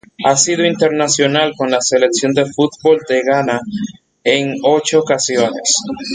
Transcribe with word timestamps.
Ha 0.25 0.35
sido 0.35 0.65
internacional 0.65 1.53
con 1.55 1.69
la 1.69 1.79
Selección 1.79 2.33
de 2.33 2.45
fútbol 2.51 3.01
de 3.07 3.21
Ghana 3.21 3.61
en 4.23 4.55
ocho 4.63 5.01
ocasiones. 5.01 5.75